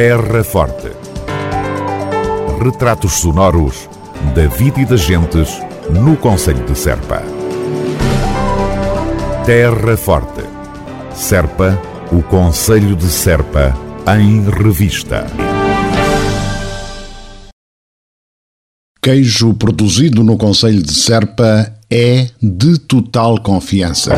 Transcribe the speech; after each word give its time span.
Terra 0.00 0.44
Forte. 0.44 0.92
Retratos 2.62 3.14
sonoros 3.14 3.88
da 4.32 4.46
vida 4.46 4.80
e 4.80 4.84
das 4.86 5.00
gentes 5.00 5.60
no 5.90 6.16
Conselho 6.16 6.64
de 6.64 6.78
Serpa. 6.78 7.20
Terra 9.44 9.96
Forte. 9.96 10.44
Serpa, 11.12 11.76
o 12.12 12.22
Conselho 12.22 12.94
de 12.94 13.08
Serpa, 13.08 13.76
em 14.16 14.48
revista. 14.48 15.26
Queijo 19.02 19.52
produzido 19.54 20.22
no 20.22 20.38
Conselho 20.38 20.80
de 20.80 20.94
Serpa 20.94 21.72
é 21.90 22.28
de 22.40 22.78
total 22.78 23.42
confiança. 23.42 24.12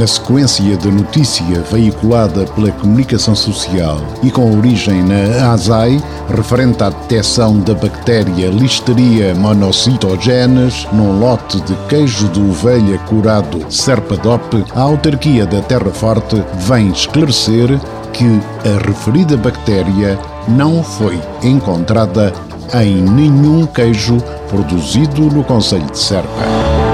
Na 0.00 0.06
sequência 0.06 0.78
da 0.78 0.90
notícia 0.90 1.60
veiculada 1.70 2.46
pela 2.54 2.72
comunicação 2.72 3.34
social 3.34 3.98
e 4.22 4.30
com 4.30 4.56
origem 4.56 5.02
na 5.02 5.52
ASAI, 5.52 6.02
referente 6.34 6.82
à 6.82 6.88
detecção 6.88 7.60
da 7.60 7.74
bactéria 7.74 8.48
Listeria 8.48 9.34
monocytogenes 9.34 10.88
num 10.90 11.20
lote 11.20 11.60
de 11.60 11.76
queijo 11.86 12.28
de 12.28 12.40
ovelha 12.40 12.96
curado 13.00 13.70
Serpadop, 13.70 14.64
a 14.74 14.80
autarquia 14.80 15.44
da 15.44 15.60
Terra 15.60 15.90
Forte 15.90 16.42
vem 16.60 16.88
esclarecer 16.92 17.68
que 18.14 18.40
a 18.64 18.88
referida 18.88 19.36
bactéria 19.36 20.18
não 20.48 20.82
foi 20.82 21.20
encontrada 21.42 22.32
em 22.72 23.02
nenhum 23.02 23.66
queijo 23.66 24.16
produzido 24.48 25.24
no 25.24 25.44
Conselho 25.44 25.90
de 25.90 25.98
Serpa. 25.98 26.89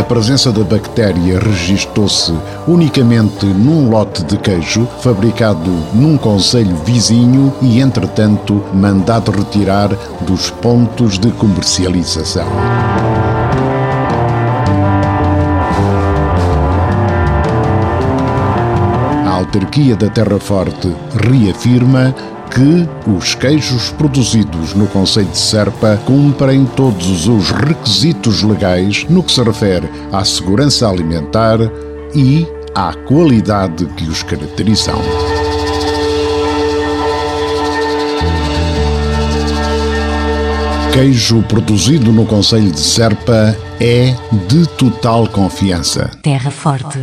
A 0.00 0.02
presença 0.02 0.50
da 0.50 0.64
bactéria 0.64 1.38
registou-se 1.38 2.32
unicamente 2.66 3.44
num 3.44 3.90
lote 3.90 4.24
de 4.24 4.38
queijo 4.38 4.88
fabricado 5.02 5.70
num 5.92 6.16
conselho 6.16 6.74
vizinho 6.86 7.52
e, 7.60 7.80
entretanto, 7.80 8.64
mandado 8.72 9.30
retirar 9.30 9.90
dos 10.22 10.48
pontos 10.48 11.18
de 11.18 11.30
comercialização. 11.32 12.48
A 19.26 19.30
autarquia 19.30 19.96
da 19.96 20.08
Terra 20.08 20.40
Forte 20.40 20.96
reafirma 21.14 22.14
que 22.50 22.88
os 23.10 23.34
queijos 23.34 23.90
produzidos 23.90 24.74
no 24.74 24.86
Conselho 24.88 25.28
de 25.28 25.38
Serpa 25.38 25.96
cumprem 26.04 26.66
todos 26.66 27.26
os 27.28 27.50
requisitos 27.50 28.42
legais 28.42 29.06
no 29.08 29.22
que 29.22 29.32
se 29.32 29.42
refere 29.42 29.88
à 30.12 30.24
segurança 30.24 30.88
alimentar 30.88 31.58
e 32.14 32.46
à 32.74 32.92
qualidade 32.92 33.86
que 33.96 34.04
os 34.04 34.22
caracterizam. 34.22 35.00
Queijo 40.92 41.42
produzido 41.44 42.12
no 42.12 42.26
Conselho 42.26 42.70
de 42.70 42.80
Serpa 42.80 43.56
é 43.80 44.12
de 44.48 44.68
total 44.76 45.28
confiança. 45.28 46.10
Terra 46.22 46.50
Forte, 46.50 46.98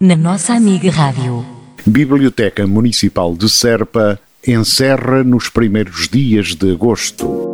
na 0.00 0.16
nossa 0.16 0.54
amiga 0.54 0.90
Rádio. 0.90 1.44
Biblioteca 1.86 2.66
Municipal 2.66 3.36
de 3.36 3.48
Serpa 3.48 4.18
encerra 4.46 5.24
nos 5.24 5.48
primeiros 5.48 6.08
dias 6.08 6.54
de 6.54 6.72
agosto. 6.72 7.46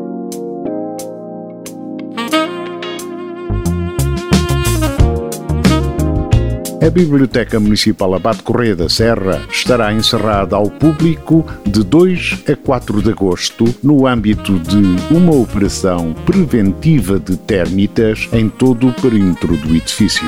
A 6.85 6.91
Biblioteca 6.91 7.61
Municipal 7.61 8.13
Abate 8.13 8.43
Correia 8.43 8.75
da 8.75 8.89
Serra 8.89 9.41
estará 9.49 9.93
encerrada 9.93 10.57
ao 10.57 10.69
público 10.69 11.47
de 11.65 11.85
2 11.85 12.43
a 12.51 12.57
4 12.57 13.01
de 13.01 13.11
agosto 13.11 13.73
no 13.83 14.05
âmbito 14.05 14.59
de 14.59 15.15
uma 15.15 15.33
operação 15.33 16.13
preventiva 16.27 17.21
de 17.21 17.37
térmitas 17.37 18.29
em 18.33 18.49
todo 18.49 18.89
o 18.89 18.93
perímetro 18.95 19.57
do 19.57 19.77
edifício. 19.77 20.27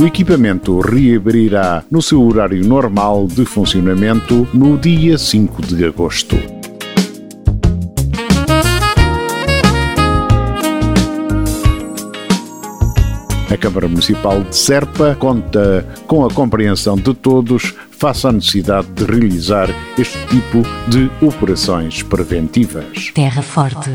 O 0.00 0.06
equipamento 0.06 0.80
reabrirá 0.80 1.84
no 1.90 2.00
seu 2.00 2.26
horário 2.26 2.66
normal 2.66 3.26
de 3.26 3.44
funcionamento 3.44 4.48
no 4.54 4.78
dia 4.78 5.18
5 5.18 5.60
de 5.66 5.84
agosto. 5.84 6.36
A 13.50 13.56
Câmara 13.58 13.88
Municipal 13.88 14.42
de 14.42 14.56
Serpa 14.56 15.14
conta 15.16 15.86
com 16.06 16.24
a 16.24 16.32
compreensão 16.32 16.96
de 16.96 17.12
todos 17.12 17.74
face 17.90 18.26
à 18.26 18.32
necessidade 18.32 18.88
de 18.92 19.04
realizar 19.04 19.68
este 19.98 20.16
tipo 20.28 20.62
de 20.88 21.10
operações 21.22 22.02
preventivas. 22.02 23.10
Terra 23.12 23.42
Forte, 23.42 23.90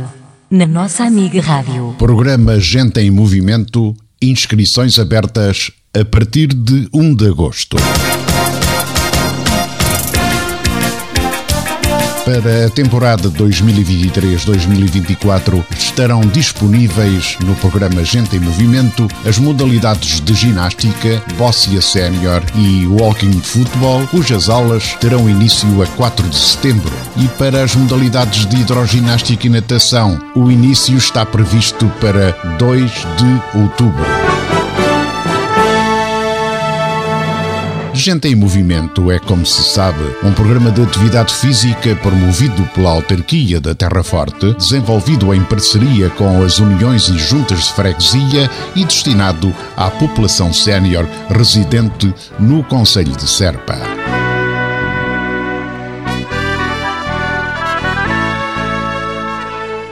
na 0.51 0.67
nossa 0.67 1.03
amiga 1.03 1.41
Rádio. 1.41 1.95
Programa 1.97 2.59
Gente 2.59 2.99
em 2.99 3.09
Movimento, 3.09 3.95
inscrições 4.21 4.99
abertas 4.99 5.71
a 5.99 6.03
partir 6.03 6.47
de 6.47 6.89
1 6.93 7.15
de 7.15 7.29
agosto. 7.29 7.77
Para 12.25 12.65
a 12.65 12.69
temporada 12.69 13.29
2023-2024 13.29 15.63
estarão 15.77 16.19
disponíveis 16.21 17.37
no 17.45 17.55
programa 17.55 18.03
Gente 18.03 18.35
em 18.35 18.39
Movimento 18.39 19.07
as 19.25 19.37
modalidades 19.37 20.19
de 20.19 20.33
ginástica, 20.33 21.23
bóssia 21.37 21.81
sénior 21.81 22.43
e 22.55 22.85
walking 22.87 23.39
football, 23.39 24.05
cujas 24.07 24.49
aulas 24.49 24.97
terão 24.99 25.29
início 25.29 25.81
a 25.81 25.87
4 25.87 26.27
de 26.27 26.35
setembro. 26.35 26.91
E 27.15 27.25
para 27.37 27.63
as 27.63 27.73
modalidades 27.73 28.45
de 28.47 28.57
hidroginástica 28.57 29.47
e 29.47 29.49
natação, 29.49 30.19
o 30.35 30.51
início 30.51 30.97
está 30.97 31.25
previsto 31.25 31.89
para 32.01 32.31
2 32.57 32.91
de 32.91 33.41
outubro. 33.59 34.34
Gente 38.05 38.27
em 38.27 38.35
Movimento 38.35 39.11
é, 39.11 39.17
como 39.17 39.43
se 39.47 39.63
sabe, 39.63 40.03
um 40.23 40.31
programa 40.31 40.69
de 40.69 40.79
atividade 40.79 41.33
física 41.33 41.95
promovido 42.03 42.63
pela 42.67 42.91
autarquia 42.91 43.59
da 43.59 43.73
Terra 43.73 44.03
Forte, 44.03 44.53
desenvolvido 44.53 45.33
em 45.33 45.43
parceria 45.43 46.07
com 46.11 46.43
as 46.43 46.59
uniões 46.59 47.09
e 47.09 47.17
juntas 47.17 47.63
de 47.63 47.73
freguesia 47.73 48.47
e 48.75 48.85
destinado 48.85 49.51
à 49.75 49.89
população 49.89 50.53
sénior 50.53 51.07
residente 51.29 52.13
no 52.37 52.63
Conselho 52.65 53.15
de 53.15 53.27
Serpa. 53.27 54.04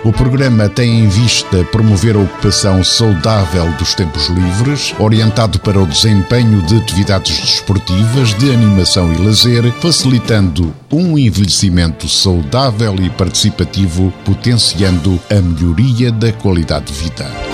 O 0.04 0.12
programa 0.12 0.68
tem 0.68 1.00
em 1.00 1.08
vista 1.08 1.64
promover 1.72 2.18
a 2.18 2.20
ocupação 2.20 2.84
saudável 2.84 3.72
dos 3.78 3.94
tempos 3.94 4.28
livres, 4.28 4.94
orientado 5.00 5.60
para 5.60 5.82
o 5.82 5.88
desempenho 5.88 6.62
de 6.64 6.76
atividades 6.76 7.40
desportivas, 7.40 8.34
de 8.38 8.52
animação 8.52 9.14
e 9.14 9.18
lazer, 9.18 9.72
facilitando 9.80 10.76
um 10.92 11.18
envelhecimento 11.18 12.10
saudável 12.10 12.96
e 13.02 13.10
participativo, 13.10 14.12
potenciando 14.26 15.18
a 15.32 15.42
melhoria 15.42 16.12
da 16.12 16.34
qualidade 16.34 16.88
de 16.88 16.94
vida. 16.94 17.53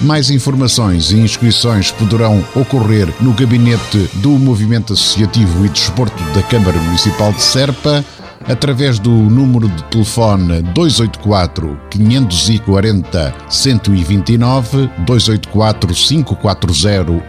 Mais 0.00 0.30
informações 0.30 1.10
e 1.10 1.16
inscrições 1.16 1.90
poderão 1.90 2.44
ocorrer 2.54 3.12
no 3.20 3.32
gabinete 3.32 4.08
do 4.14 4.30
Movimento 4.30 4.92
Associativo 4.92 5.66
e 5.66 5.68
Desporto 5.68 6.22
da 6.32 6.40
Câmara 6.44 6.78
Municipal 6.78 7.32
de 7.32 7.42
Serpa 7.42 8.04
através 8.46 9.00
do 9.00 9.10
número 9.10 9.68
de 9.68 9.82
telefone 9.84 10.62
284 10.62 11.80
540 11.90 13.34
129 13.48 14.88
284 14.98 15.92
540 15.92 16.72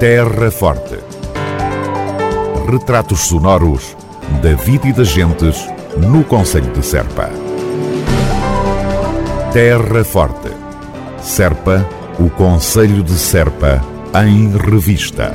Terra 0.00 0.50
Forte. 0.50 0.98
Retratos 2.70 3.20
sonoros 3.20 3.96
da 4.42 4.54
vida 4.54 4.88
e 4.88 4.92
das 4.92 5.08
gentes 5.08 5.68
no 5.98 6.24
Conselho 6.24 6.72
de 6.72 6.84
Serpa. 6.84 7.30
Terra 9.52 10.04
Forte. 10.04 10.50
Serpa, 11.20 11.86
o 12.18 12.30
Conselho 12.30 13.02
de 13.02 13.12
Serpa, 13.12 13.84
em 14.14 14.56
revista. 14.56 15.34